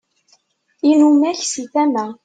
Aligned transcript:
inumak 0.89 1.37
si 1.49 1.61
tama 1.73 2.03